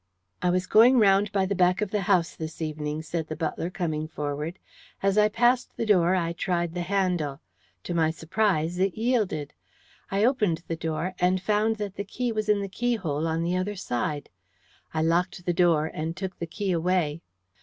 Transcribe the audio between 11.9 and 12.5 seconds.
the key was